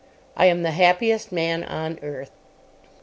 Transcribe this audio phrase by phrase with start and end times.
[0.35, 2.31] I am the happiest man on earth.